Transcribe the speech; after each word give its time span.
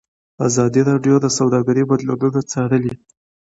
ازادي 0.47 0.81
راډیو 0.89 1.15
د 1.21 1.27
سوداګري 1.37 1.83
بدلونونه 1.89 2.39
څارلي. 2.51 2.93